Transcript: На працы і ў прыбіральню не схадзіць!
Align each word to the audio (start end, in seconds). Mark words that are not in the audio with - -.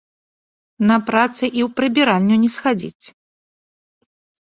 На 0.91 0.97
працы 1.09 1.45
і 1.45 1.47
ў 1.49 1.69
прыбіральню 1.81 2.35
не 2.47 2.53
схадзіць! 2.57 3.05